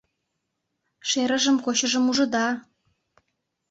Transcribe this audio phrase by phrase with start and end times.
[1.09, 2.47] «Шерыжым-кочыжым ужыда!